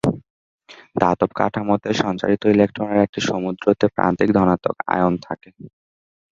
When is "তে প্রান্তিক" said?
3.73-4.29